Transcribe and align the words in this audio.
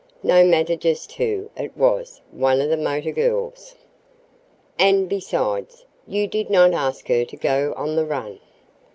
No 0.23 0.43
matter 0.43 0.75
just 0.75 1.11
who, 1.11 1.51
it 1.55 1.77
was 1.77 2.21
one 2.31 2.59
of 2.59 2.71
the 2.71 2.75
motor 2.75 3.11
girls. 3.11 3.75
And, 4.79 5.07
besides, 5.07 5.85
you 6.07 6.25
did 6.27 6.49
not 6.49 6.73
ask 6.73 7.07
her 7.09 7.23
to 7.23 7.37
go 7.37 7.71
on 7.77 7.95
the 7.95 8.05
run." 8.05 8.39